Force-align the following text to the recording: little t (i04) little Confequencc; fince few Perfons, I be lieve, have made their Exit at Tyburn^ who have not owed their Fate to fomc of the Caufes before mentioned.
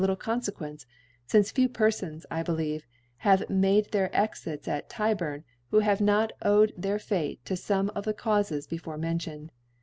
little 0.01 0.15
t 0.15 0.19
(i04) 0.23 0.27
little 0.35 0.77
Confequencc; 0.77 0.85
fince 1.27 1.51
few 1.51 1.69
Perfons, 1.69 2.25
I 2.31 2.41
be 2.41 2.51
lieve, 2.53 2.87
have 3.17 3.47
made 3.51 3.91
their 3.91 4.09
Exit 4.19 4.67
at 4.67 4.89
Tyburn^ 4.89 5.43
who 5.69 5.77
have 5.81 6.01
not 6.01 6.31
owed 6.41 6.73
their 6.75 6.97
Fate 6.97 7.45
to 7.45 7.53
fomc 7.53 7.91
of 7.93 8.05
the 8.05 8.13
Caufes 8.15 8.67
before 8.67 8.97
mentioned. 8.97 9.51